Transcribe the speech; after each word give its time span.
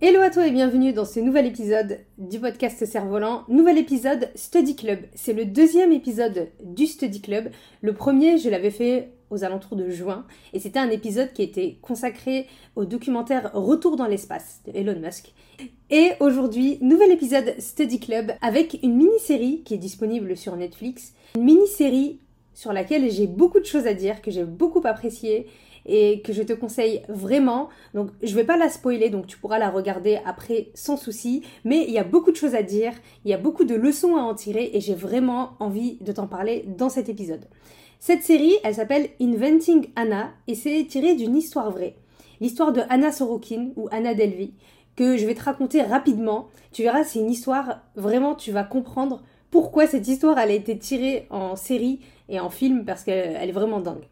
Hello 0.00 0.20
à 0.20 0.30
toi 0.30 0.46
et 0.46 0.52
bienvenue 0.52 0.92
dans 0.92 1.04
ce 1.04 1.18
nouvel 1.18 1.46
épisode 1.46 1.98
du 2.18 2.38
podcast 2.38 2.86
Cerf-Volant. 2.86 3.42
Nouvel 3.48 3.78
épisode 3.78 4.30
Study 4.36 4.76
Club. 4.76 5.00
C'est 5.16 5.32
le 5.32 5.44
deuxième 5.44 5.90
épisode 5.90 6.50
du 6.62 6.86
Study 6.86 7.20
Club. 7.20 7.50
Le 7.82 7.92
premier, 7.92 8.38
je 8.38 8.48
l'avais 8.48 8.70
fait 8.70 9.10
aux 9.30 9.42
alentours 9.42 9.76
de 9.76 9.90
juin 9.90 10.24
et 10.52 10.60
c'était 10.60 10.78
un 10.78 10.90
épisode 10.90 11.32
qui 11.32 11.42
était 11.42 11.78
consacré 11.82 12.46
au 12.76 12.84
documentaire 12.84 13.50
Retour 13.54 13.96
dans 13.96 14.06
l'espace 14.06 14.60
de 14.66 14.78
Elon 14.78 15.00
Musk. 15.00 15.34
Et 15.90 16.12
aujourd'hui, 16.20 16.78
nouvel 16.80 17.10
épisode 17.10 17.56
Study 17.58 17.98
Club 17.98 18.34
avec 18.40 18.78
une 18.84 18.94
mini-série 18.94 19.62
qui 19.64 19.74
est 19.74 19.78
disponible 19.78 20.36
sur 20.36 20.54
Netflix. 20.54 21.12
Une 21.34 21.42
mini-série 21.42 22.20
sur 22.58 22.72
laquelle 22.72 23.08
j'ai 23.08 23.28
beaucoup 23.28 23.60
de 23.60 23.64
choses 23.64 23.86
à 23.86 23.94
dire, 23.94 24.20
que 24.20 24.32
j'ai 24.32 24.42
beaucoup 24.42 24.82
apprécié 24.82 25.46
et 25.86 26.22
que 26.22 26.32
je 26.32 26.42
te 26.42 26.52
conseille 26.52 27.02
vraiment. 27.08 27.68
Donc 27.94 28.10
je 28.20 28.34
vais 28.34 28.42
pas 28.42 28.56
la 28.56 28.68
spoiler, 28.68 29.10
donc 29.10 29.28
tu 29.28 29.38
pourras 29.38 29.60
la 29.60 29.70
regarder 29.70 30.18
après 30.26 30.70
sans 30.74 30.96
souci. 30.96 31.44
Mais 31.64 31.84
il 31.86 31.92
y 31.92 31.98
a 31.98 32.04
beaucoup 32.04 32.32
de 32.32 32.36
choses 32.36 32.56
à 32.56 32.64
dire, 32.64 32.94
il 33.24 33.30
y 33.30 33.32
a 33.32 33.38
beaucoup 33.38 33.62
de 33.62 33.76
leçons 33.76 34.16
à 34.16 34.22
en 34.22 34.34
tirer 34.34 34.70
et 34.72 34.80
j'ai 34.80 34.96
vraiment 34.96 35.50
envie 35.60 35.98
de 36.00 36.10
t'en 36.10 36.26
parler 36.26 36.64
dans 36.66 36.88
cet 36.88 37.08
épisode. 37.08 37.44
Cette 38.00 38.24
série, 38.24 38.56
elle 38.64 38.74
s'appelle 38.74 39.10
Inventing 39.20 39.90
Anna 39.94 40.30
et 40.48 40.56
c'est 40.56 40.84
tiré 40.88 41.14
d'une 41.14 41.36
histoire 41.36 41.70
vraie. 41.70 41.94
L'histoire 42.40 42.72
de 42.72 42.82
Anna 42.88 43.12
Sorokin 43.12 43.68
ou 43.76 43.86
Anna 43.92 44.14
Delvey 44.14 44.50
que 44.96 45.16
je 45.16 45.26
vais 45.26 45.36
te 45.36 45.44
raconter 45.44 45.80
rapidement. 45.82 46.48
Tu 46.72 46.82
verras, 46.82 47.04
c'est 47.04 47.20
une 47.20 47.30
histoire, 47.30 47.82
vraiment, 47.94 48.34
tu 48.34 48.50
vas 48.50 48.64
comprendre 48.64 49.22
pourquoi 49.50 49.86
cette 49.86 50.08
histoire 50.08 50.38
elle 50.38 50.50
a 50.50 50.54
été 50.54 50.78
tirée 50.78 51.26
en 51.30 51.56
série 51.56 52.00
et 52.28 52.40
en 52.40 52.50
film 52.50 52.84
parce 52.84 53.04
qu'elle 53.04 53.48
est 53.48 53.52
vraiment 53.52 53.80
dingue. 53.80 54.04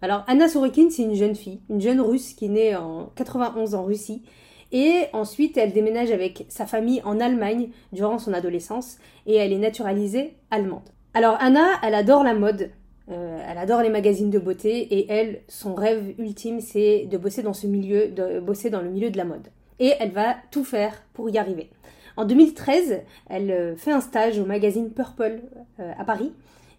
Alors 0.00 0.24
Anna 0.28 0.48
Sorokin, 0.48 0.88
c'est 0.90 1.02
une 1.02 1.14
jeune 1.14 1.34
fille, 1.34 1.60
une 1.68 1.80
jeune 1.80 2.00
russe 2.00 2.34
qui 2.34 2.48
née 2.48 2.76
en 2.76 3.10
91 3.16 3.74
en 3.74 3.84
Russie. 3.84 4.22
Et 4.70 5.04
ensuite, 5.12 5.56
elle 5.56 5.72
déménage 5.72 6.10
avec 6.10 6.44
sa 6.48 6.66
famille 6.66 7.00
en 7.04 7.20
Allemagne 7.20 7.70
durant 7.92 8.18
son 8.18 8.34
adolescence 8.34 8.98
et 9.26 9.34
elle 9.36 9.52
est 9.52 9.58
naturalisée 9.58 10.34
allemande. 10.50 10.88
Alors 11.14 11.36
Anna, 11.40 11.66
elle 11.82 11.94
adore 11.94 12.22
la 12.22 12.34
mode, 12.34 12.70
euh, 13.10 13.38
elle 13.48 13.58
adore 13.58 13.82
les 13.82 13.88
magazines 13.88 14.30
de 14.30 14.38
beauté 14.38 14.78
et 14.78 15.10
elle, 15.10 15.40
son 15.48 15.74
rêve 15.74 16.14
ultime, 16.18 16.60
c'est 16.60 17.06
de 17.06 17.16
bosser 17.16 17.42
dans 17.42 17.54
ce 17.54 17.66
milieu, 17.66 18.08
de 18.08 18.40
bosser 18.40 18.68
dans 18.68 18.82
le 18.82 18.90
milieu 18.90 19.10
de 19.10 19.16
la 19.16 19.24
mode. 19.24 19.48
Et 19.80 19.94
elle 20.00 20.10
va 20.10 20.36
tout 20.50 20.64
faire 20.64 21.02
pour 21.14 21.30
y 21.30 21.38
arriver. 21.38 21.70
En 22.18 22.24
2013, 22.24 23.02
elle 23.30 23.50
euh, 23.52 23.76
fait 23.76 23.92
un 23.92 24.00
stage 24.00 24.40
au 24.40 24.44
magazine 24.44 24.90
Purple 24.90 25.40
euh, 25.78 25.92
à 25.96 26.04
Paris 26.04 26.32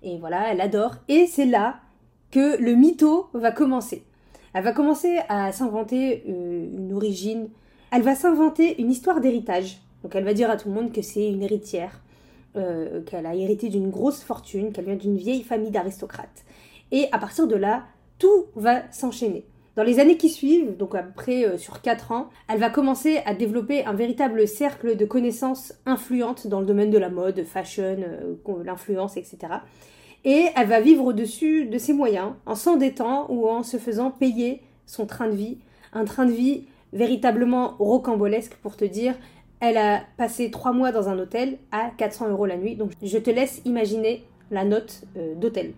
et 0.03 0.17
voilà, 0.17 0.51
elle 0.51 0.59
adore. 0.59 0.95
Et 1.07 1.27
c'est 1.27 1.45
là 1.45 1.79
que 2.29 2.61
le 2.61 2.73
mytho 2.73 3.29
va 3.33 3.53
commencer. 3.53 4.03
Elle 4.53 4.65
va 4.65 4.73
commencer 4.73 5.21
à 5.29 5.53
s'inventer 5.53 6.25
euh, 6.27 6.67
une 6.77 6.91
origine. 6.93 7.47
Elle 7.91 8.01
va 8.01 8.15
s'inventer 8.15 8.81
une 8.81 8.91
histoire 8.91 9.21
d'héritage. 9.21 9.79
Donc 10.03 10.13
elle 10.13 10.25
va 10.25 10.33
dire 10.33 10.49
à 10.49 10.57
tout 10.57 10.67
le 10.67 10.75
monde 10.75 10.91
que 10.91 11.01
c'est 11.01 11.29
une 11.29 11.41
héritière, 11.41 12.01
qu'elle 12.53 13.25
a 13.25 13.35
hérité 13.35 13.69
d'une 13.69 13.89
grosse 13.89 14.21
fortune, 14.21 14.73
qu'elle 14.73 14.85
vient 14.85 14.95
d'une 14.95 15.15
vieille 15.15 15.43
famille 15.43 15.71
d'aristocrates. 15.71 16.43
Et 16.91 17.07
à 17.13 17.17
partir 17.17 17.47
de 17.47 17.55
là, 17.55 17.85
tout 18.17 18.45
va 18.55 18.91
s'enchaîner. 18.91 19.45
Dans 19.79 19.85
les 19.85 20.01
années 20.01 20.17
qui 20.17 20.27
suivent, 20.27 20.75
donc 20.75 20.93
après 20.93 21.45
euh, 21.45 21.57
sur 21.57 21.81
4 21.81 22.11
ans, 22.11 22.29
elle 22.49 22.59
va 22.59 22.69
commencer 22.69 23.21
à 23.25 23.33
développer 23.33 23.85
un 23.85 23.93
véritable 23.93 24.45
cercle 24.45 24.97
de 24.97 25.05
connaissances 25.05 25.73
influentes 25.85 26.47
dans 26.47 26.59
le 26.59 26.65
domaine 26.65 26.89
de 26.89 26.97
la 26.97 27.09
mode, 27.09 27.45
fashion, 27.45 27.95
l'influence, 28.65 29.15
etc 29.15 29.37
et 30.25 30.47
elle 30.55 30.67
va 30.67 30.81
vivre 30.81 31.05
au-dessus 31.05 31.65
de 31.65 31.77
ses 31.77 31.93
moyens, 31.93 32.33
en 32.45 32.55
s'endettant 32.55 33.27
ou 33.29 33.47
en 33.47 33.63
se 33.63 33.77
faisant 33.77 34.11
payer 34.11 34.61
son 34.85 35.05
train 35.05 35.27
de 35.27 35.35
vie, 35.35 35.59
un 35.93 36.05
train 36.05 36.25
de 36.25 36.31
vie 36.31 36.65
véritablement 36.91 37.75
rocambolesque 37.79 38.55
pour 38.61 38.75
te 38.75 38.85
dire, 38.85 39.15
elle 39.59 39.77
a 39.77 40.01
passé 40.17 40.51
trois 40.51 40.71
mois 40.73 40.91
dans 40.91 41.09
un 41.09 41.17
hôtel 41.19 41.57
à 41.71 41.91
400 41.97 42.29
euros 42.31 42.45
la 42.45 42.57
nuit, 42.57 42.75
donc 42.75 42.91
je 43.01 43.17
te 43.17 43.29
laisse 43.29 43.61
imaginer 43.65 44.25
la 44.51 44.65
note 44.65 45.03
euh, 45.15 45.35
d'hôtel. 45.35 45.73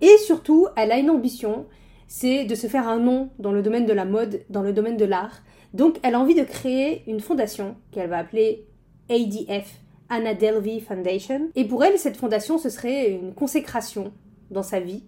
Et 0.00 0.16
surtout, 0.18 0.68
elle 0.76 0.92
a 0.92 0.98
une 0.98 1.10
ambition, 1.10 1.64
c'est 2.08 2.44
de 2.44 2.54
se 2.54 2.66
faire 2.66 2.88
un 2.88 2.98
nom 2.98 3.30
dans 3.38 3.52
le 3.52 3.62
domaine 3.62 3.86
de 3.86 3.92
la 3.92 4.04
mode, 4.04 4.42
dans 4.50 4.62
le 4.62 4.72
domaine 4.72 4.96
de 4.96 5.04
l'art. 5.04 5.42
Donc 5.74 5.98
elle 6.02 6.14
a 6.14 6.20
envie 6.20 6.34
de 6.34 6.44
créer 6.44 7.02
une 7.06 7.20
fondation 7.20 7.76
qu'elle 7.90 8.08
va 8.08 8.18
appeler 8.18 8.66
ADF, 9.10 9.80
Anna 10.08 10.34
Delvey 10.34 10.80
Foundation. 10.80 11.50
Et 11.54 11.64
pour 11.64 11.84
elle, 11.84 11.98
cette 11.98 12.16
fondation, 12.16 12.58
ce 12.58 12.70
serait 12.70 13.10
une 13.10 13.34
consécration 13.34 14.12
dans 14.50 14.62
sa 14.62 14.80
vie, 14.80 15.02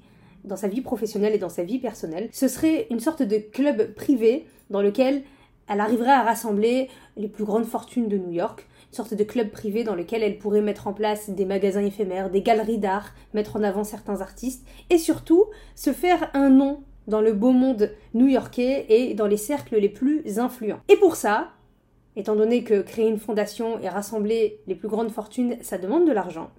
dans 0.45 0.57
sa 0.57 0.69
vie 0.69 0.81
professionnelle 0.81 1.35
et 1.35 1.39
dans 1.39 1.49
sa 1.49 1.65
vie 1.65 1.79
personnelle. 1.79 2.29
Ce 2.33 2.49
serait 2.49 2.87
une 2.91 3.01
sorte 3.01 3.23
de 3.23 3.39
club 3.39 3.95
privé 3.95 4.47
dans 4.71 4.83
lequel 4.83 5.23
elle 5.69 5.81
arriverait 5.81 6.11
à 6.11 6.23
rassembler 6.23 6.89
les 7.17 7.29
plus 7.29 7.45
grandes 7.45 7.67
fortunes 7.67 8.09
de 8.09 8.17
New 8.17 8.33
York, 8.33 8.67
sorte 8.91 9.15
de 9.15 9.25
club 9.25 9.51
privé 9.51 9.85
dans 9.85 9.95
lequel 9.95 10.23
elle 10.23 10.39
pourrait 10.39 10.61
mettre 10.61 10.87
en 10.87 10.93
place 10.93 11.31
des 11.31 11.45
magasins 11.45 11.85
éphémères, 11.85 12.31
des 12.31 12.43
galeries 12.43 12.79
d'art, 12.79 13.15
mettre 13.35 13.57
en 13.57 13.63
avant 13.63 13.85
certains 13.85 14.21
artistes, 14.21 14.67
et 14.91 14.99
surtout 14.99 15.47
se 15.75 15.93
faire 15.93 16.31
un 16.35 16.51
nom 16.51 16.83
dans 17.07 17.21
le 17.21 17.33
beau 17.33 17.53
monde 17.53 17.91
new-yorkais 18.15 18.87
et 18.89 19.15
dans 19.15 19.27
les 19.27 19.37
cercles 19.37 19.79
les 19.79 19.89
plus 19.89 20.39
influents. 20.39 20.81
Et 20.89 20.97
pour 20.97 21.17
ça, 21.17 21.51
étant 22.17 22.37
donné 22.37 22.65
que 22.65 22.83
créer 22.83 23.09
une 23.09 23.19
fondation 23.19 23.79
et 23.81 23.89
rassembler 23.89 24.61
les 24.67 24.75
plus 24.75 24.89
grandes 24.89 25.11
fortunes, 25.11 25.57
ça 25.63 25.79
demande 25.79 26.07
de 26.07 26.13
l'argent, 26.13 26.51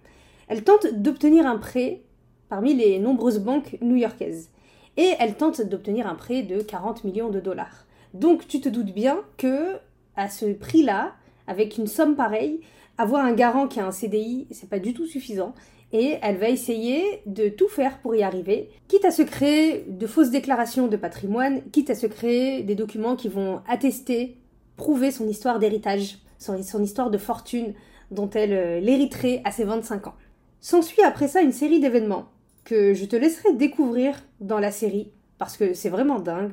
elle 0.48 0.64
tente 0.64 0.88
d'obtenir 0.94 1.46
un 1.46 1.58
prêt 1.58 2.02
parmi 2.50 2.74
les 2.74 3.00
nombreuses 3.00 3.40
banques 3.40 3.78
new-yorkaises. 3.82 4.50
Et 4.98 5.14
elle 5.20 5.36
tente 5.36 5.62
d'obtenir 5.62 6.08
un 6.08 6.16
prêt 6.16 6.42
de 6.42 6.62
40 6.62 7.04
millions 7.04 7.30
de 7.30 7.40
dollars. 7.40 7.86
Donc 8.16 8.48
tu 8.48 8.60
te 8.60 8.68
doutes 8.68 8.92
bien 8.92 9.22
que 9.38 9.78
à 10.16 10.28
ce 10.28 10.52
prix-là, 10.52 11.14
avec 11.50 11.78
une 11.78 11.88
somme 11.88 12.16
pareille, 12.16 12.62
avoir 12.98 13.26
un 13.26 13.34
garant 13.34 13.68
qui 13.68 13.80
a 13.80 13.88
un 13.88 13.92
CDI, 13.92 14.48
c'est 14.52 14.70
pas 14.70 14.80
du 14.80 14.94
tout 14.94 15.08
suffisant. 15.08 15.54
Et 15.92 16.18
elle 16.22 16.38
va 16.38 16.50
essayer 16.50 17.04
de 17.26 17.50
tout 17.50 17.68
faire 17.68 18.00
pour 18.00 18.16
y 18.16 18.22
arriver, 18.22 18.70
quitte 18.88 19.06
à 19.06 19.12
se 19.12 19.24
créer 19.24 19.86
de 19.88 20.06
fausses 20.06 20.30
déclarations 20.30 20.88
de 20.88 20.96
patrimoine, 20.96 21.64
quitte 21.72 21.90
à 21.90 21.96
se 21.96 22.06
créer 22.06 22.62
des 22.62 22.76
documents 22.76 23.16
qui 23.16 23.28
vont 23.28 23.62
attester 23.68 24.38
prouver 24.78 25.10
son 25.10 25.28
histoire 25.28 25.58
d'héritage, 25.58 26.20
son, 26.38 26.58
histoire 26.58 27.10
de 27.10 27.18
fortune 27.18 27.74
dont 28.12 28.30
elle 28.30 28.54
euh, 28.54 28.80
l'hériterait 28.80 29.42
à 29.44 29.52
ses 29.52 29.64
25 29.64 30.08
ans. 30.08 30.16
S'ensuit 30.62 31.02
après 31.02 31.28
ça 31.28 31.42
une 31.42 31.52
série 31.52 31.80
d'événements 31.80 32.26
que 32.64 32.94
je 32.94 33.06
te 33.06 33.16
laisserai 33.16 33.54
découvrir 33.54 34.16
dans 34.40 34.60
la 34.60 34.72
série 34.72 35.12
parce 35.40 35.58
que 35.58 35.74
c'est 35.74 35.90
vraiment 35.90 36.20
dingue. 36.20 36.52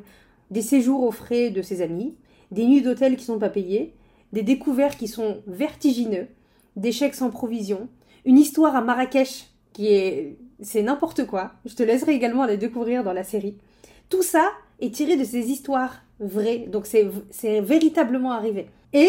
Des 0.51 0.63
séjours 0.63 1.03
aux 1.03 1.13
frais 1.13 1.51
de 1.51 1.61
ses 1.61 1.83
amis, 1.83 2.15
des 2.51 2.65
nuits 2.65 2.83
d'hôtel 2.83 3.17
qui 3.17 3.25
sont 3.25 3.39
pas 3.39 3.51
payées, 3.51 3.95
des 4.37 4.43
découvertes 4.43 4.99
qui 4.99 5.09
sont 5.09 5.43
vertigineux, 5.47 6.27
des 6.77 6.93
chèques 6.93 7.15
sans 7.15 7.31
provision, 7.31 7.89
une 8.27 8.37
histoire 8.37 8.77
à 8.77 8.83
Marrakech 8.83 9.47
qui 9.73 9.87
est 9.89 10.37
c'est 10.61 10.83
n'importe 10.83 11.27
quoi. 11.27 11.53
Je 11.65 11.75
te 11.75 11.83
laisserai 11.83 12.13
également 12.13 12.45
la 12.45 12.59
découvrir 12.59 13.03
dans 13.03 13.15
la 13.15 13.25
série. 13.25 13.57
Tout 14.11 14.23
ça 14.23 14.51
est 14.81 14.95
tiré 14.95 15.17
de 15.17 15.25
ces 15.25 15.51
histoires 15.51 16.03
vrai. 16.21 16.67
Donc 16.69 16.85
c'est 16.87 17.61
véritablement 17.61 18.33
arrivé. 18.33 18.67
Et 18.93 19.09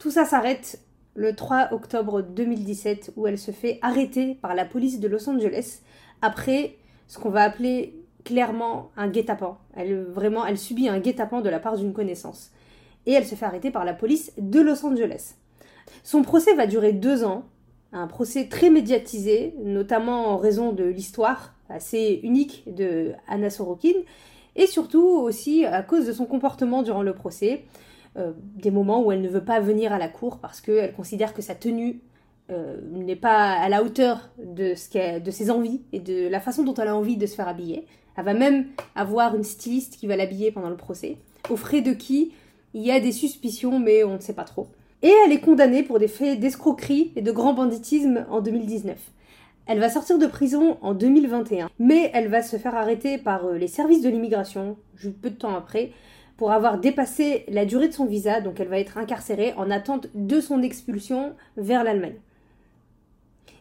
tout 0.00 0.10
ça 0.10 0.24
s'arrête 0.24 0.80
le 1.14 1.36
3 1.36 1.68
octobre 1.72 2.20
2017 2.22 3.12
où 3.16 3.28
elle 3.28 3.38
se 3.38 3.52
fait 3.52 3.78
arrêter 3.82 4.34
par 4.34 4.56
la 4.56 4.64
police 4.64 4.98
de 4.98 5.06
Los 5.06 5.28
Angeles 5.28 5.80
après 6.22 6.74
ce 7.06 7.20
qu'on 7.20 7.30
va 7.30 7.42
appeler 7.42 7.94
clairement 8.24 8.90
un 8.96 9.08
guet-apens. 9.08 9.58
Elle 9.76 10.02
vraiment, 10.02 10.44
elle 10.44 10.58
subit 10.58 10.88
un 10.88 10.98
guet-apens 10.98 11.40
de 11.40 11.50
la 11.50 11.60
part 11.60 11.76
d'une 11.76 11.92
connaissance. 11.92 12.50
Et 13.06 13.12
elle 13.12 13.26
se 13.26 13.34
fait 13.34 13.46
arrêter 13.46 13.70
par 13.70 13.84
la 13.84 13.94
police 13.94 14.32
de 14.38 14.60
Los 14.60 14.84
Angeles. 14.84 15.34
Son 16.02 16.22
procès 16.22 16.54
va 16.54 16.66
durer 16.66 16.92
deux 16.92 17.24
ans, 17.24 17.44
un 17.92 18.06
procès 18.06 18.48
très 18.48 18.70
médiatisé, 18.70 19.54
notamment 19.62 20.28
en 20.28 20.36
raison 20.36 20.72
de 20.72 20.84
l'histoire 20.84 21.54
assez 21.68 22.20
unique 22.22 22.64
de 22.66 23.12
Anna 23.28 23.50
Sorokin, 23.50 23.94
et 24.56 24.66
surtout 24.66 25.06
aussi 25.06 25.64
à 25.64 25.82
cause 25.82 26.06
de 26.06 26.12
son 26.12 26.26
comportement 26.26 26.82
durant 26.82 27.02
le 27.02 27.14
procès, 27.14 27.64
euh, 28.16 28.32
des 28.38 28.70
moments 28.70 29.02
où 29.02 29.10
elle 29.10 29.22
ne 29.22 29.28
veut 29.28 29.44
pas 29.44 29.60
venir 29.60 29.92
à 29.92 29.98
la 29.98 30.08
cour 30.08 30.38
parce 30.38 30.60
qu'elle 30.60 30.92
considère 30.92 31.34
que 31.34 31.42
sa 31.42 31.56
tenue 31.56 32.00
euh, 32.50 32.76
n'est 32.92 33.16
pas 33.16 33.52
à 33.54 33.68
la 33.68 33.82
hauteur 33.82 34.30
de, 34.38 34.74
ce 34.74 35.18
de 35.18 35.30
ses 35.32 35.50
envies 35.50 35.80
et 35.92 35.98
de 35.98 36.28
la 36.28 36.38
façon 36.38 36.62
dont 36.62 36.74
elle 36.74 36.88
a 36.88 36.96
envie 36.96 37.16
de 37.16 37.26
se 37.26 37.34
faire 37.34 37.48
habiller. 37.48 37.86
Elle 38.16 38.24
va 38.24 38.34
même 38.34 38.66
avoir 38.94 39.34
une 39.34 39.42
styliste 39.42 39.96
qui 39.96 40.06
va 40.06 40.16
l'habiller 40.16 40.52
pendant 40.52 40.70
le 40.70 40.76
procès, 40.76 41.16
au 41.50 41.56
frais 41.56 41.80
de 41.80 41.92
qui 41.92 42.32
il 42.74 42.82
y 42.82 42.90
a 42.90 43.00
des 43.00 43.12
suspicions 43.12 43.78
mais 43.78 44.04
on 44.04 44.14
ne 44.14 44.20
sait 44.20 44.34
pas 44.34 44.44
trop. 44.44 44.68
Et 45.02 45.12
elle 45.24 45.32
est 45.32 45.40
condamnée 45.40 45.82
pour 45.82 45.98
des 45.98 46.08
faits 46.08 46.40
d'escroquerie 46.40 47.12
et 47.16 47.22
de 47.22 47.32
grand 47.32 47.54
banditisme 47.54 48.26
en 48.30 48.40
2019. 48.40 48.98
Elle 49.66 49.80
va 49.80 49.88
sortir 49.88 50.18
de 50.18 50.26
prison 50.26 50.76
en 50.82 50.92
2021, 50.92 51.70
mais 51.78 52.10
elle 52.12 52.28
va 52.28 52.42
se 52.42 52.56
faire 52.56 52.74
arrêter 52.74 53.16
par 53.16 53.46
euh, 53.46 53.56
les 53.56 53.66
services 53.66 54.02
de 54.02 54.10
l'immigration, 54.10 54.76
juste 54.94 55.18
peu 55.20 55.30
de 55.30 55.36
temps 55.36 55.56
après, 55.56 55.92
pour 56.36 56.52
avoir 56.52 56.78
dépassé 56.78 57.44
la 57.48 57.64
durée 57.64 57.88
de 57.88 57.94
son 57.94 58.04
visa, 58.04 58.40
donc 58.40 58.60
elle 58.60 58.68
va 58.68 58.78
être 58.78 58.98
incarcérée 58.98 59.54
en 59.56 59.70
attente 59.70 60.08
de 60.14 60.40
son 60.40 60.62
expulsion 60.62 61.34
vers 61.56 61.84
l'Allemagne. 61.84 62.16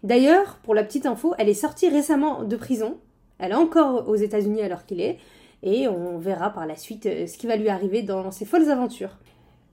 D'ailleurs, 0.04 0.60
pour 0.64 0.76
la 0.76 0.84
petite 0.84 1.06
info, 1.06 1.34
elle 1.38 1.48
est 1.48 1.54
sortie 1.54 1.88
récemment 1.88 2.44
de 2.44 2.56
prison, 2.58 2.98
elle 3.40 3.52
est 3.52 3.56
encore 3.56 4.10
aux 4.10 4.16
États-Unis 4.16 4.62
alors 4.62 4.86
qu'il 4.86 5.00
est, 5.00 5.20
et 5.64 5.88
on 5.88 6.18
verra 6.20 6.52
par 6.52 6.68
la 6.68 6.76
suite 6.76 7.06
euh, 7.06 7.26
ce 7.26 7.38
qui 7.38 7.48
va 7.48 7.56
lui 7.56 7.70
arriver 7.70 8.04
dans 8.04 8.30
ses 8.32 8.46
folles 8.46 8.70
aventures. 8.70 9.18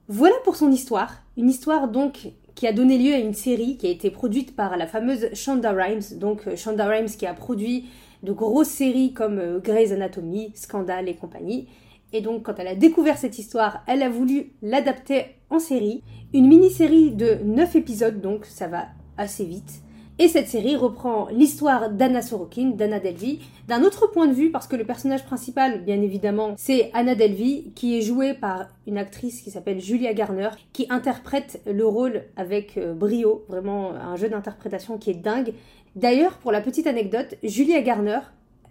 Voilà 0.08 0.36
pour 0.44 0.56
son 0.56 0.70
histoire, 0.70 1.22
une 1.36 1.50
histoire 1.50 1.88
donc 1.88 2.30
qui 2.54 2.66
a 2.66 2.72
donné 2.72 2.98
lieu 2.98 3.12
à 3.12 3.18
une 3.18 3.34
série 3.34 3.76
qui 3.76 3.86
a 3.86 3.90
été 3.90 4.10
produite 4.10 4.56
par 4.56 4.76
la 4.76 4.86
fameuse 4.86 5.32
Shonda 5.34 5.72
Rhimes, 5.72 6.18
donc 6.18 6.46
euh, 6.46 6.56
Shonda 6.56 6.86
Rhimes 6.86 7.08
qui 7.08 7.26
a 7.26 7.34
produit 7.34 7.86
de 8.22 8.32
grosses 8.32 8.68
séries 8.68 9.12
comme 9.12 9.38
euh, 9.38 9.58
Grey's 9.58 9.92
Anatomy, 9.92 10.52
Scandal 10.54 11.08
et 11.08 11.16
compagnie. 11.16 11.68
Et 12.12 12.20
donc 12.20 12.44
quand 12.44 12.54
elle 12.58 12.68
a 12.68 12.74
découvert 12.74 13.18
cette 13.18 13.38
histoire, 13.38 13.82
elle 13.86 14.02
a 14.02 14.08
voulu 14.08 14.52
l'adapter 14.62 15.36
en 15.48 15.58
série. 15.58 16.02
Une 16.32 16.46
mini-série 16.46 17.10
de 17.10 17.38
9 17.44 17.76
épisodes, 17.76 18.20
donc 18.20 18.46
ça 18.46 18.68
va 18.68 18.86
assez 19.16 19.44
vite. 19.44 19.82
Et 20.22 20.28
cette 20.28 20.48
série 20.48 20.76
reprend 20.76 21.28
l'histoire 21.30 21.88
d'Anna 21.88 22.20
Sorokin, 22.20 22.72
d'Anna 22.74 23.00
Delvey, 23.00 23.38
d'un 23.68 23.82
autre 23.84 24.06
point 24.06 24.26
de 24.26 24.34
vue, 24.34 24.50
parce 24.50 24.66
que 24.66 24.76
le 24.76 24.84
personnage 24.84 25.24
principal, 25.24 25.82
bien 25.82 26.02
évidemment, 26.02 26.52
c'est 26.58 26.90
Anna 26.92 27.14
Delvey, 27.14 27.64
qui 27.74 27.96
est 27.96 28.02
jouée 28.02 28.34
par 28.34 28.66
une 28.86 28.98
actrice 28.98 29.40
qui 29.40 29.50
s'appelle 29.50 29.80
Julia 29.80 30.12
Garner, 30.12 30.50
qui 30.74 30.86
interprète 30.90 31.62
le 31.64 31.86
rôle 31.86 32.24
avec 32.36 32.76
euh, 32.76 32.92
brio, 32.92 33.46
vraiment 33.48 33.92
un 33.94 34.14
jeu 34.16 34.28
d'interprétation 34.28 34.98
qui 34.98 35.08
est 35.08 35.14
dingue. 35.14 35.54
D'ailleurs, 35.96 36.36
pour 36.36 36.52
la 36.52 36.60
petite 36.60 36.86
anecdote, 36.86 37.36
Julia 37.42 37.80
Garner 37.80 38.20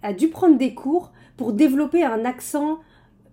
a 0.04 0.12
dû 0.12 0.28
prendre 0.28 0.56
des 0.56 0.72
cours 0.72 1.10
pour 1.36 1.52
développer 1.52 2.04
un 2.04 2.24
accent 2.24 2.78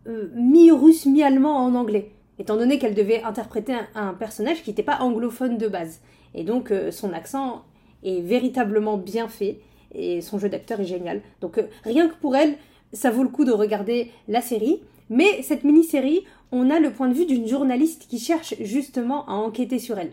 euh, 0.07 0.31
mi-russe, 0.33 1.05
mi-allemand 1.05 1.55
en 1.55 1.75
anglais, 1.75 2.13
étant 2.39 2.57
donné 2.57 2.79
qu'elle 2.79 2.95
devait 2.95 3.21
interpréter 3.21 3.75
un, 3.93 4.15
personnage 4.15 4.63
qui 4.63 4.71
n'était 4.71 4.81
pas 4.81 5.01
anglophone 5.01 5.59
de 5.59 5.67
base. 5.67 6.01
Et 6.33 6.43
donc 6.43 6.71
euh, 6.71 6.89
son 6.89 7.13
accent 7.13 7.61
est 8.07 8.21
véritablement 8.21 8.97
bien 8.97 9.27
fait 9.27 9.59
et 9.93 10.21
son 10.21 10.39
jeu 10.39 10.49
d'acteur 10.49 10.79
est 10.79 10.85
génial. 10.85 11.21
Donc 11.41 11.57
euh, 11.57 11.67
rien 11.83 12.07
que 12.07 12.15
pour 12.15 12.35
elle, 12.35 12.55
ça 12.93 13.11
vaut 13.11 13.23
le 13.23 13.29
coup 13.29 13.45
de 13.45 13.51
regarder 13.51 14.11
la 14.27 14.41
série. 14.41 14.81
Mais 15.09 15.41
cette 15.41 15.63
mini-série, 15.63 16.25
on 16.51 16.69
a 16.69 16.79
le 16.79 16.91
point 16.91 17.07
de 17.07 17.13
vue 17.13 17.25
d'une 17.25 17.47
journaliste 17.47 18.07
qui 18.09 18.19
cherche 18.19 18.55
justement 18.61 19.25
à 19.27 19.33
enquêter 19.33 19.79
sur 19.79 19.97
elle. 19.97 20.11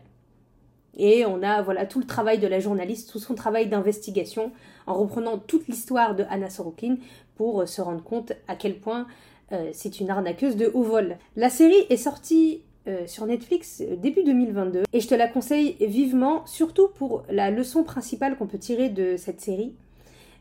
Et 0.97 1.27
on 1.27 1.43
a 1.43 1.63
voilà 1.63 1.87
tout 1.87 1.99
le 1.99 2.07
travail 2.07 2.39
de 2.39 2.47
la 2.47 2.61
journaliste, 2.61 3.11
tout 3.11 3.19
son 3.19 3.35
travail 3.35 3.69
d'investigation, 3.69 4.53
en 4.87 4.95
reprenant 4.95 5.39
toute 5.39 5.67
l'histoire 5.67 6.15
de 6.15 6.25
Anna 6.31 6.51
Sorokin 6.51 6.97
pour 7.35 7.63
euh, 7.63 7.67
se 7.67 7.81
rendre 7.81 8.03
compte 8.03 8.33
à 8.47 8.55
quel 8.55 8.79
point 8.79 9.07
euh, 9.53 9.71
c'est 9.73 10.01
une 10.01 10.11
arnaqueuse 10.11 10.57
de 10.57 10.71
haut 10.73 10.83
vol. 10.83 11.17
La 11.37 11.51
série 11.51 11.87
est 11.91 11.97
sortie 11.97 12.63
euh, 12.87 13.07
sur 13.07 13.25
Netflix 13.27 13.81
euh, 13.81 13.97
début 13.97 14.25
2022 14.25 14.83
et 14.93 15.01
je 15.01 15.09
te 15.09 15.15
la 15.15 15.27
conseille 15.27 15.77
vivement, 15.81 16.45
surtout 16.47 16.89
pour 16.89 17.23
la 17.31 17.51
leçon 17.51 17.83
principale 17.83 18.37
qu'on 18.37 18.47
peut 18.47 18.59
tirer 18.59 18.91
de 18.91 19.17
cette 19.17 19.41
série. 19.41 19.75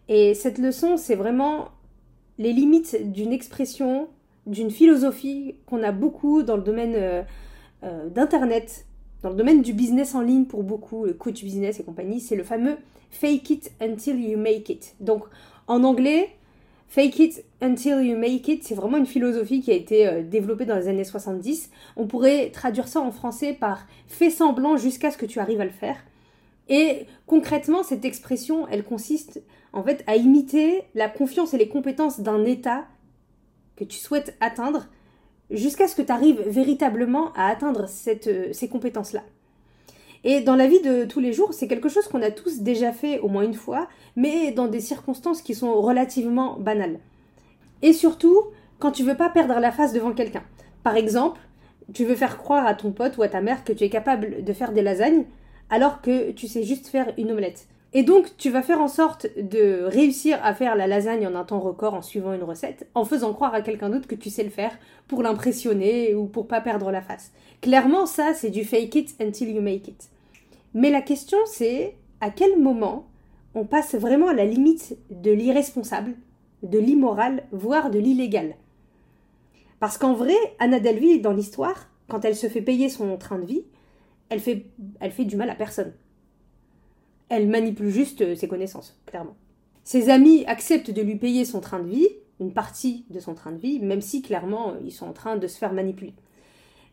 Et 0.10 0.34
cette 0.34 0.58
leçon, 0.58 0.98
c'est 0.98 1.16
vraiment 1.16 1.70
les 2.38 2.52
limites 2.52 3.12
d'une 3.14 3.32
expression, 3.32 4.10
d'une 4.46 4.72
philosophie 4.72 5.56
qu'on 5.66 5.84
a 5.84 5.94
beaucoup 5.94 6.44
dans 6.44 6.58
le 6.58 6.64
domaine 6.64 6.96
euh, 6.96 8.10
d'Internet, 8.10 8.86
dans 9.22 9.30
le 9.30 9.36
domaine 9.36 9.62
du 9.62 9.72
business 9.72 10.14
en 10.14 10.22
ligne 10.22 10.44
pour 10.44 10.64
beaucoup, 10.64 11.06
le 11.06 11.14
coach 11.14 11.42
business 11.44 11.80
et 11.80 11.84
compagnie, 11.84 12.20
c'est 12.20 12.36
le 12.36 12.44
fameux 12.44 12.76
fake 13.10 13.50
it 13.52 13.72
until 13.82 14.20
you 14.20 14.38
make 14.38 14.70
it. 14.70 14.96
Donc 15.00 15.24
en 15.68 15.84
anglais, 15.84 16.30
Fake 16.94 17.20
it 17.20 17.44
until 17.60 18.04
you 18.04 18.16
make 18.16 18.48
it, 18.48 18.64
c'est 18.64 18.76
vraiment 18.76 18.98
une 18.98 19.08
philosophie 19.08 19.62
qui 19.62 19.72
a 19.72 19.74
été 19.74 20.08
euh, 20.08 20.22
développée 20.22 20.66
dans 20.66 20.76
les 20.76 20.88
années 20.88 21.04
70. 21.04 21.72
On 21.96 22.06
pourrait 22.06 22.52
traduire 22.52 22.88
ça 22.88 23.02
en 23.02 23.10
français 23.10 23.54
par 23.54 23.88
fais 24.06 24.30
semblant 24.30 24.78
jusqu'à 24.78 25.10
ce 25.10 25.18
que 25.18 25.26
tu 25.26 25.40
arrives 25.40 25.60
à 25.60 25.66
le 25.66 25.72
faire. 25.72 25.98
Et 26.70 27.08
concrètement, 27.26 27.82
cette 27.82 28.06
expression, 28.06 28.68
elle 28.68 28.84
consiste 28.84 29.42
en 29.72 29.82
fait 29.82 30.04
à 30.06 30.18
imiter 30.18 30.84
la 30.94 31.10
confiance 31.10 31.56
et 31.56 31.58
les 31.58 31.68
compétences 31.68 32.20
d'un 32.20 32.46
état 32.46 32.86
que 33.76 33.86
tu 33.86 33.98
souhaites 33.98 34.38
atteindre 34.40 34.86
jusqu'à 35.50 35.88
ce 35.88 35.96
que 35.96 36.04
tu 36.04 36.12
arrives 36.12 36.44
véritablement 36.46 37.34
à 37.34 37.48
atteindre 37.48 37.88
euh, 38.28 38.50
ces 38.54 38.70
compétences-là. 38.70 39.24
Et 40.24 40.42
dans 40.42 40.56
la 40.56 40.68
vie 40.68 40.82
de 40.82 41.06
tous 41.06 41.20
les 41.20 41.34
jours, 41.34 41.54
c'est 41.54 41.68
quelque 41.68 41.90
chose 41.90 42.08
qu'on 42.08 42.22
a 42.22 42.32
tous 42.32 42.60
déjà 42.60 42.94
fait 42.94 43.20
au 43.20 43.28
moins 43.28 43.44
une 43.44 43.54
fois, 43.54 43.90
mais 44.16 44.52
dans 44.52 44.68
des 44.68 44.80
circonstances 44.80 45.42
qui 45.42 45.54
sont 45.54 45.82
relativement 45.82 46.58
banales. 46.58 47.00
Et 47.82 47.92
surtout, 47.92 48.44
quand 48.80 48.92
tu 48.92 49.04
veux 49.04 49.18
pas 49.18 49.30
perdre 49.30 49.60
la 49.60 49.72
face 49.72 49.94
devant 49.94 50.14
quelqu'un. 50.14 50.44
Par 50.84 50.96
exemple, 50.96 51.42
tu 51.94 52.06
veux 52.06 52.16
faire 52.16 52.38
croire 52.38 52.66
à 52.66 52.74
ton 52.74 52.92
pote 52.92 53.18
ou 53.18 53.24
à 53.24 53.28
ta 53.28 53.42
mère 53.42 53.64
que 53.66 53.74
tu 53.74 53.84
es 53.84 53.90
capable 53.90 54.44
de 54.44 54.54
faire 54.54 54.72
des 54.72 54.82
lasagnes, 54.82 55.26
alors 55.70 56.02
que 56.02 56.32
tu 56.32 56.48
sais 56.48 56.64
juste 56.64 56.88
faire 56.88 57.14
une 57.18 57.32
omelette. 57.32 57.68
Et 57.96 58.04
donc, 58.04 58.36
tu 58.38 58.50
vas 58.50 58.64
faire 58.64 58.82
en 58.82 58.88
sorte 58.88 59.28
de 59.38 59.84
réussir 59.84 60.40
à 60.44 60.56
faire 60.56 60.76
la 60.76 60.88
lasagne 60.88 61.28
en 61.28 61.36
un 61.36 61.44
temps 61.44 61.60
record 61.60 61.94
en 61.94 62.02
suivant 62.02 62.34
une 62.34 62.44
recette, 62.44 62.88
en 62.96 63.06
faisant 63.06 63.34
croire 63.34 63.54
à 63.54 63.62
quelqu'un 63.62 63.90
d'autre 63.90 64.08
que 64.08 64.16
tu 64.16 64.32
sais 64.32 64.44
le 64.44 64.50
faire 64.50 64.76
pour 65.08 65.22
l'impressionner 65.22 66.16
ou 66.16 66.26
pour 66.26 66.48
pas 66.48 66.60
perdre 66.60 66.92
la 66.92 67.02
face. 67.02 67.32
Clairement, 67.62 68.08
ça, 68.08 68.34
c'est 68.34 68.50
du 68.50 68.64
fake 68.64 68.96
it 68.96 69.16
until 69.22 69.50
you 69.50 69.62
make 69.62 69.88
it. 69.88 70.10
Mais 70.74 70.90
la 70.90 71.02
question, 71.02 71.38
c'est 71.46 71.96
à 72.22 72.30
quel 72.30 72.60
moment 72.60 73.08
on 73.56 73.66
passe 73.66 73.96
vraiment 73.96 74.30
à 74.30 74.34
la 74.34 74.46
limite 74.46 74.98
de 75.12 75.32
l'irresponsable, 75.32 76.16
de 76.64 76.80
l'immoral, 76.80 77.44
voire 77.52 77.92
de 77.92 78.00
l'illégal. 78.00 78.56
Parce 79.80 79.98
qu'en 79.98 80.14
vrai, 80.14 80.36
Anna 80.60 80.80
Delvey, 80.80 81.20
dans 81.20 81.34
l'histoire, 81.34 81.90
quand 82.08 82.26
elle 82.26 82.36
se 82.36 82.48
fait 82.48 82.62
payer 82.62 82.90
son 82.90 83.18
train 83.18 83.38
de 83.38 83.46
vie, 83.46 83.64
elle 84.30 84.40
fait, 84.40 84.66
elle 85.00 85.12
fait 85.12 85.26
du 85.26 85.36
mal 85.36 85.50
à 85.50 85.56
personne. 85.56 85.94
Elle 87.30 87.48
manipule 87.48 87.90
juste 87.90 88.36
ses 88.36 88.48
connaissances, 88.48 89.00
clairement. 89.06 89.36
Ses 89.84 90.10
amis 90.10 90.46
acceptent 90.46 90.92
de 90.92 91.02
lui 91.02 91.18
payer 91.18 91.46
son 91.46 91.60
train 91.60 91.80
de 91.80 91.90
vie, 91.90 92.08
une 92.40 92.54
partie 92.54 93.06
de 93.10 93.20
son 93.20 93.34
train 93.34 93.52
de 93.52 93.58
vie, 93.58 93.80
même 93.80 94.02
si 94.02 94.22
clairement 94.22 94.74
ils 94.84 94.92
sont 94.92 95.08
en 95.08 95.14
train 95.14 95.36
de 95.36 95.48
se 95.48 95.58
faire 95.58 95.74
manipuler. 95.74 96.14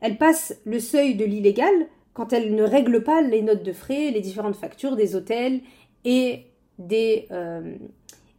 Elle 0.01 0.19
passe 0.19 0.57
le 0.65 0.81
seuil 0.81 1.15
de 1.15 1.25
l'illégal 1.25 1.73
quand 2.13 2.33
elle 2.33 2.55
ne 2.55 2.63
règle 2.63 3.03
pas 3.03 3.23
les 3.23 3.43
notes 3.43 3.63
de 3.63 3.73
frais, 3.73 4.11
les 4.11 4.21
différentes 4.21 4.57
factures 4.57 4.97
des 4.97 5.15
hôtels 5.17 5.61
et 6.05 6.47
des, 6.79 7.29
euh, 7.31 7.75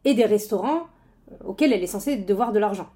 et 0.05 0.13
des 0.13 0.25
restaurants 0.25 0.87
auxquels 1.45 1.73
elle 1.73 1.83
est 1.83 1.87
censée 1.87 2.17
devoir 2.17 2.51
de 2.51 2.59
l'argent. 2.59 2.89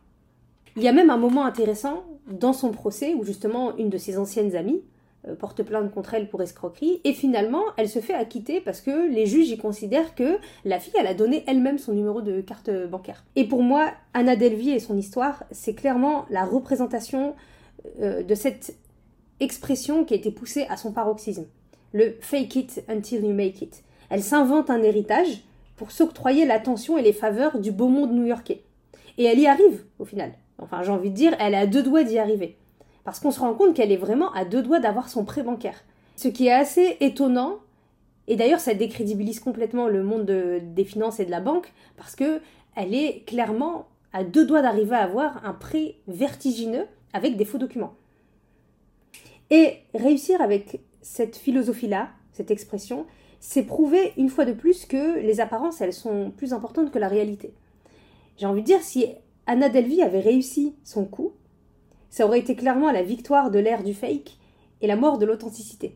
Il 0.76 0.84
y 0.84 0.88
a 0.88 0.92
même 0.92 1.10
un 1.10 1.18
moment 1.18 1.46
intéressant 1.46 2.04
dans 2.28 2.54
son 2.54 2.72
procès 2.72 3.14
où 3.14 3.24
justement 3.24 3.78
une 3.78 3.90
de 3.90 3.98
ses 3.98 4.18
anciennes 4.18 4.56
amies 4.56 4.82
euh, 5.28 5.36
porte 5.36 5.64
plainte 5.64 5.94
contre 5.94 6.16
elle 6.16 6.28
pour 6.28 6.42
escroquerie 6.42 7.00
et 7.06 7.14
finalement 7.14 7.64
elle 7.78 7.88
se 7.88 8.00
fait 8.00 8.14
acquitter 8.14 8.60
parce 8.60 8.82
que 8.82 9.10
les 9.10 9.26
juges 9.26 9.50
y 9.50 9.58
considèrent 9.58 10.16
que 10.16 10.38
la 10.66 10.80
fille 10.80 10.94
elle 11.00 11.08
a 11.08 11.14
donné 11.14 11.46
elle-même 11.48 11.78
son 11.78 11.94
numéro 11.94 12.22
de 12.22 12.42
carte 12.42 12.70
bancaire. 12.90 13.24
Et 13.38 13.48
pour 13.48 13.64
moi, 13.64 13.92
Anna 14.14 14.36
Delvey 14.36 14.72
et 14.72 14.80
son 14.80 14.98
histoire, 14.98 15.46
c'est 15.52 15.76
clairement 15.76 16.26
la 16.30 16.44
représentation 16.44 17.36
euh, 18.02 18.24
de 18.24 18.36
cette 18.36 18.76
expression 19.40 20.06
qui 20.06 20.14
a 20.14 20.18
été 20.18 20.32
poussée 20.32 20.66
à 20.70 20.78
son 20.78 20.92
paroxysme. 20.92 21.46
Le 21.94 22.16
fake 22.20 22.56
it 22.56 22.84
until 22.90 23.24
you 23.24 23.34
make 23.34 23.62
it. 23.62 23.84
Elle 24.10 24.24
s'invente 24.24 24.70
un 24.70 24.84
héritage 24.84 25.44
pour 25.76 25.92
s'octroyer 25.92 26.46
l'attention 26.46 26.98
et 26.98 27.02
les 27.02 27.14
faveurs 27.14 27.60
du 27.60 27.72
beau 27.72 27.88
monde 27.88 28.14
new-yorkais. 28.14 28.64
Et 29.18 29.26
elle 29.26 29.40
y 29.40 29.48
arrive, 29.48 29.84
au 30.00 30.06
final. 30.06 30.34
Enfin, 30.58 30.84
j'ai 30.84 30.92
envie 30.92 31.10
de 31.10 31.16
dire, 31.16 31.36
elle 31.40 31.54
est 31.54 31.58
à 31.58 31.68
deux 31.68 31.84
doigts 31.84 32.04
d'y 32.04 32.20
arriver. 32.20 32.58
Parce 33.04 33.20
qu'on 33.20 33.32
se 33.32 33.40
rend 33.40 33.54
compte 33.54 33.76
qu'elle 33.76 33.92
est 33.92 33.98
vraiment 33.98 34.32
à 34.34 34.46
deux 34.46 34.62
doigts 34.62 34.80
d'avoir 34.80 35.10
son 35.10 35.26
prêt 35.26 35.44
bancaire. 35.44 35.84
Ce 36.16 36.28
qui 36.28 36.48
est 36.48 36.54
assez 36.54 36.98
étonnant, 37.02 37.60
et 38.28 38.36
d'ailleurs 38.36 38.60
ça 38.60 38.74
décrédibilise 38.74 39.40
complètement 39.40 39.88
le 39.88 40.04
monde 40.04 40.26
des 40.26 40.86
finances 40.86 41.20
et 41.20 41.26
de 41.26 41.32
la 41.32 41.42
banque, 41.42 41.72
parce 41.98 42.16
que 42.16 42.42
elle 42.76 42.94
est 42.94 43.26
clairement 43.26 43.88
à 44.14 44.24
deux 44.24 44.46
doigts 44.46 44.62
d'arriver 44.62 44.96
à 44.96 45.04
avoir 45.04 45.46
un 45.46 45.54
prêt 45.54 45.96
vertigineux 46.08 46.88
avec 47.14 47.38
des 47.38 47.46
faux 47.46 47.58
documents. 47.58 47.94
Et 49.50 49.78
réussir 49.94 50.42
avec 50.42 50.82
cette 51.02 51.36
philosophie-là, 51.36 52.10
cette 52.34 52.52
expression, 52.52 53.06
c'est 53.40 53.64
prouver 53.64 54.14
une 54.18 54.30
fois 54.30 54.46
de 54.46 54.54
plus 54.54 54.86
que 54.86 55.20
les 55.20 55.40
apparences, 55.40 55.82
elles 55.82 55.94
sont 55.94 56.32
plus 56.32 56.54
importantes 56.54 56.92
que 56.92 57.00
la 57.00 57.08
réalité. 57.08 57.54
J'ai 58.38 58.48
envie 58.48 58.62
de 58.62 58.66
dire, 58.66 58.82
si 58.82 59.06
Anna 59.46 59.70
Delvey 59.70 60.02
avait 60.02 60.20
réussi 60.20 60.76
son 60.84 61.06
coup, 61.06 61.34
ça 62.10 62.26
aurait 62.26 62.40
été 62.40 62.56
clairement 62.56 62.92
la 62.92 63.04
victoire 63.04 63.52
de 63.52 63.60
l'ère 63.60 63.84
du 63.84 63.94
fake 63.94 64.38
et 64.82 64.88
la 64.88 64.96
mort 64.96 65.18
de 65.18 65.26
l'authenticité. 65.26 65.96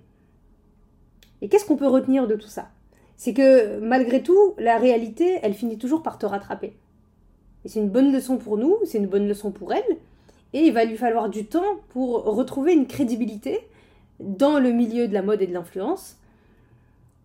Et 1.42 1.50
qu'est-ce 1.50 1.66
qu'on 1.66 1.78
peut 1.78 1.88
retenir 1.88 2.28
de 2.28 2.36
tout 2.36 2.48
ça? 2.48 2.70
C'est 3.18 3.34
que 3.34 3.80
malgré 3.80 4.22
tout, 4.22 4.54
la 4.58 4.78
réalité, 4.78 5.40
elle 5.42 5.54
finit 5.54 5.78
toujours 5.78 6.04
par 6.04 6.18
te 6.18 6.26
rattraper. 6.26 6.78
Et 7.66 7.70
c'est 7.70 7.80
une 7.80 7.90
bonne 7.90 8.14
leçon 8.14 8.38
pour 8.38 8.58
nous, 8.58 8.78
c'est 8.86 8.98
une 8.98 9.08
bonne 9.08 9.28
leçon 9.28 9.52
pour 9.52 9.74
elle, 9.74 9.98
et 10.54 10.60
il 10.62 10.74
va 10.74 10.86
lui 10.86 10.98
falloir 10.98 11.30
du 11.30 11.46
temps 11.46 11.78
pour 11.90 12.24
retrouver 12.24 12.74
une 12.74 12.88
crédibilité 12.88 13.60
dans 14.20 14.60
le 14.60 14.72
milieu 14.72 15.08
de 15.08 15.14
la 15.14 15.22
mode 15.22 15.42
et 15.42 15.48
de 15.48 15.54
l'influence 15.54 16.18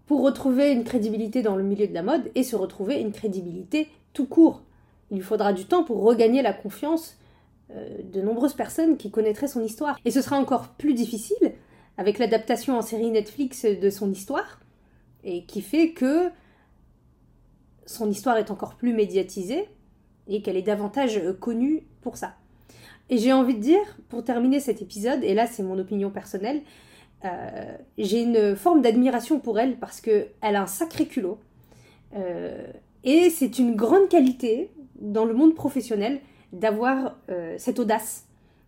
pour 0.07 0.23
retrouver 0.23 0.73
une 0.73 0.85
crédibilité 0.85 1.43
dans 1.43 1.57
le 1.57 1.63
milieu 1.63 1.87
de 1.87 1.95
la 1.95 2.03
mode 2.03 2.31
et 2.35 2.43
se 2.43 2.57
retrouver 2.57 3.01
une 3.01 3.13
crédibilité 3.13 3.89
tout 4.13 4.27
court. 4.27 4.63
Il 5.11 5.17
lui 5.17 5.23
faudra 5.23 5.53
du 5.53 5.65
temps 5.65 5.85
pour 5.85 6.03
regagner 6.03 6.43
la 6.43 6.53
confiance 6.53 7.17
euh, 7.71 7.99
de 8.13 8.21
nombreuses 8.21 8.55
personnes 8.55 8.97
qui 8.97 9.11
connaîtraient 9.11 9.49
son 9.49 9.63
histoire. 9.63 9.99
Et 10.05 10.11
ce 10.11 10.21
sera 10.21 10.37
encore 10.37 10.69
plus 10.69 10.95
difficile 10.95 11.53
avec 11.97 12.19
l'adaptation 12.19 12.77
en 12.77 12.83
série 12.83 13.11
Netflix 13.11 13.65
de 13.65 13.89
son 13.89 14.11
histoire, 14.11 14.61
et 15.23 15.45
qui 15.45 15.63
fait 15.63 15.93
que 15.93 16.31
son 17.87 18.11
histoire 18.11 18.37
est 18.37 18.51
encore 18.51 18.75
plus 18.75 18.93
médiatisée 18.93 19.69
et 20.27 20.43
qu'elle 20.43 20.57
est 20.57 20.63
davantage 20.63 21.21
connue 21.41 21.87
pour 22.01 22.17
ça. 22.17 22.35
Et 23.11 23.19
j'ai 23.19 23.33
envie 23.33 23.55
de 23.55 23.61
dire, 23.61 23.83
pour 24.09 24.25
terminer 24.25 24.61
cet 24.61 24.81
épisode, 24.81 25.23
et 25.23 25.35
là 25.35 25.47
c'est 25.47 25.63
mon 25.63 25.79
opinion 25.79 26.11
personnelle, 26.11 26.63
euh, 27.25 27.77
j'ai 27.99 28.23
une 28.23 28.57
forme 28.57 28.83
d'admiration 28.83 29.41
pour 29.41 29.59
elle 29.59 29.77
parce 29.77 30.01
qu'elle 30.01 30.31
a 30.43 30.63
un 30.63 30.67
sacré 30.67 31.07
culot. 31.07 31.39
Euh, 32.15 32.67
et 33.03 33.31
c'est 33.31 33.59
une 33.59 33.75
grande 33.75 34.09
qualité 34.09 34.71
dans 35.01 35.25
le 35.25 35.35
monde 35.35 35.55
professionnel 35.55 36.21
d'avoir 36.53 37.17
euh, 37.31 37.55
cette 37.59 37.79
audace, 37.79 38.27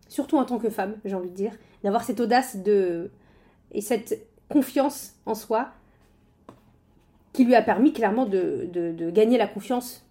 surtout 0.08 0.36
en 0.36 0.44
tant 0.44 0.58
que 0.58 0.68
femme, 0.68 0.96
j'ai 1.04 1.14
envie 1.14 1.30
de 1.30 1.34
dire, 1.34 1.52
d'avoir 1.84 2.04
cette 2.04 2.20
audace 2.20 2.56
de 2.56 3.10
et 3.72 3.80
cette 3.80 4.26
confiance 4.48 5.14
en 5.26 5.34
soi 5.34 5.70
qui 7.32 7.44
lui 7.44 7.54
a 7.54 7.62
permis 7.62 7.92
clairement 7.92 8.24
de, 8.24 8.68
de 8.72 9.10
gagner 9.10 9.38
la 9.38 9.46
confiance 9.46 10.06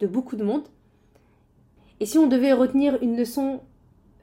de 0.00 0.06
beaucoup 0.06 0.36
de 0.36 0.44
monde. 0.44 0.64
Et 2.02 2.04
si 2.04 2.18
on 2.18 2.26
devait 2.26 2.52
retenir 2.52 2.98
une 3.00 3.16
leçon, 3.16 3.60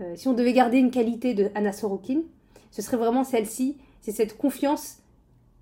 euh, 0.01 0.13
si 0.17 0.27
on 0.27 0.33
devait 0.33 0.51
garder 0.51 0.79
une 0.79 0.91
qualité 0.91 1.33
de 1.33 1.49
Anna 1.55 1.71
Sorokin, 1.71 2.23
ce 2.71 2.81
serait 2.81 2.97
vraiment 2.97 3.23
celle-ci, 3.23 3.77
c'est 4.01 4.11
cette 4.11 4.37
confiance 4.37 4.97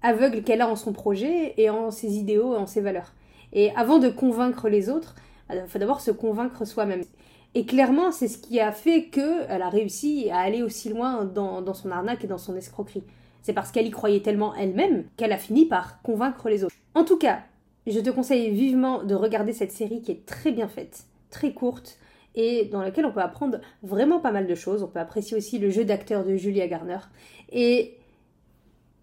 aveugle 0.01 0.41
qu'elle 0.41 0.61
a 0.61 0.67
en 0.67 0.75
son 0.75 0.93
projet 0.93 1.53
et 1.57 1.69
en 1.69 1.91
ses 1.91 2.17
idéaux 2.17 2.55
et 2.55 2.57
en 2.57 2.65
ses 2.65 2.81
valeurs. 2.81 3.13
Et 3.53 3.69
avant 3.75 3.99
de 3.99 4.09
convaincre 4.09 4.67
les 4.67 4.89
autres, 4.89 5.13
il 5.53 5.63
faut 5.67 5.77
d'abord 5.77 6.01
se 6.01 6.09
convaincre 6.09 6.65
soi-même. 6.65 7.03
Et 7.53 7.67
clairement, 7.67 8.11
c'est 8.11 8.27
ce 8.27 8.39
qui 8.39 8.59
a 8.59 8.71
fait 8.71 9.09
qu'elle 9.09 9.61
a 9.61 9.69
réussi 9.69 10.31
à 10.31 10.39
aller 10.39 10.63
aussi 10.63 10.89
loin 10.89 11.23
dans 11.23 11.73
son 11.75 11.91
arnaque 11.91 12.23
et 12.23 12.27
dans 12.27 12.39
son 12.39 12.55
escroquerie. 12.55 13.03
C'est 13.43 13.53
parce 13.53 13.71
qu'elle 13.71 13.85
y 13.85 13.91
croyait 13.91 14.23
tellement 14.23 14.55
elle-même 14.55 15.03
qu'elle 15.17 15.33
a 15.33 15.37
fini 15.37 15.67
par 15.67 16.01
convaincre 16.01 16.49
les 16.49 16.63
autres. 16.63 16.73
En 16.95 17.03
tout 17.03 17.17
cas, 17.17 17.41
je 17.85 17.99
te 17.99 18.09
conseille 18.09 18.49
vivement 18.49 19.03
de 19.03 19.13
regarder 19.13 19.53
cette 19.53 19.71
série 19.71 20.01
qui 20.01 20.13
est 20.13 20.25
très 20.25 20.51
bien 20.51 20.67
faite, 20.67 21.03
très 21.29 21.53
courte, 21.53 21.99
et 22.37 22.65
dans 22.65 22.81
laquelle 22.81 23.05
on 23.05 23.11
peut 23.11 23.19
apprendre 23.19 23.59
vraiment 23.81 24.19
pas 24.19 24.31
mal 24.31 24.47
de 24.47 24.55
choses. 24.55 24.83
On 24.83 24.87
peut 24.87 24.99
apprécier 24.99 25.35
aussi 25.35 25.57
le 25.57 25.71
jeu 25.71 25.83
d'acteur 25.83 26.23
de 26.23 26.35
Julia 26.37 26.67
Garner. 26.67 26.99
Et 27.51 27.95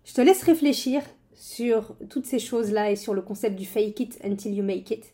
je 0.05 0.15
te 0.15 0.21
laisse 0.21 0.43
réfléchir 0.45 1.03
sur 1.35 1.97
toutes 2.09 2.27
ces 2.27 2.39
choses-là 2.39 2.93
et 2.93 2.97
sur 2.97 3.13
le 3.13 3.23
concept 3.23 3.57
du 3.57 3.67
fake 3.67 4.01
it 4.01 4.21
until 4.25 4.55
you 4.55 4.63
make 4.63 4.91
it. 4.93 5.13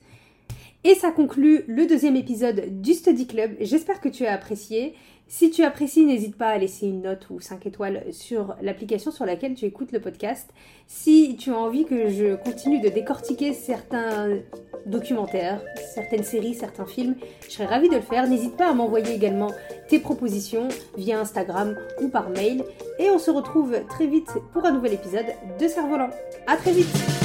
Et 0.85 0.95
ça 0.95 1.11
conclut 1.11 1.65
le 1.67 1.87
deuxième 1.87 2.15
épisode 2.15 2.83
du 2.83 2.93
Study 2.93 3.27
Club. 3.27 3.53
J'espère 3.61 4.01
que 4.03 4.11
tu 4.11 4.27
as 4.27 4.35
apprécié. 4.35 4.95
Si 5.33 5.53
tu 5.53 5.63
apprécies, 5.63 6.05
n'hésite 6.05 6.35
pas 6.35 6.49
à 6.49 6.59
laisser 6.59 6.89
une 6.89 7.03
note 7.03 7.31
ou 7.31 7.39
5 7.39 7.65
étoiles 7.65 8.03
sur 8.11 8.57
l'application 8.63 9.13
sur 9.13 9.25
laquelle 9.25 9.55
tu 9.55 9.65
écoutes 9.65 9.93
le 9.93 10.01
podcast. 10.01 10.51
Si 10.89 11.37
tu 11.39 11.53
as 11.53 11.57
envie 11.57 11.85
que 11.85 12.09
je 12.09 12.35
continue 12.35 12.81
de 12.81 12.89
décortiquer 12.89 13.53
certains 13.53 14.41
documentaires, 14.87 15.63
certaines 15.95 16.25
séries, 16.25 16.55
certains 16.55 16.85
films, 16.85 17.15
je 17.47 17.53
serais 17.53 17.67
ravie 17.67 17.89
de 17.89 17.95
le 17.95 18.01
faire. 18.01 18.27
N'hésite 18.27 18.57
pas 18.57 18.71
à 18.71 18.75
m'envoyer 18.75 19.15
également 19.15 19.53
tes 19.89 20.01
propositions 20.01 20.67
via 20.99 21.21
Instagram 21.21 21.77
ou 22.03 22.09
par 22.09 22.29
mail. 22.31 22.65
Et 22.99 23.09
on 23.11 23.21
se 23.21 23.31
retrouve 23.31 23.77
très 23.89 24.09
vite 24.09 24.31
pour 24.53 24.67
un 24.67 24.73
nouvel 24.73 24.95
épisode 24.95 25.27
de 25.61 25.69
Cerf-Volant. 25.69 26.11
A 26.49 26.57
très 26.57 26.73
vite 26.73 27.20